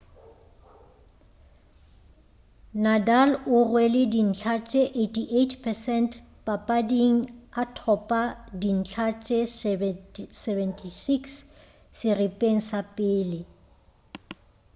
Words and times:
nadal 2.83 3.29
o 3.55 3.57
rwele 3.67 4.01
dintlha 4.13 4.55
tše 4.69 4.81
88% 5.03 6.45
papading 6.45 7.17
a 7.61 7.63
thopa 7.77 8.21
dintlha 8.61 9.07
tše 9.25 9.39
76 10.35 11.29
seripeng 11.99 12.59
sa 12.69 12.79
pele 12.95 13.39